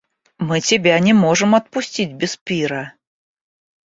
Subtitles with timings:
[0.39, 2.95] Мы тебя не можем отпустить без пира.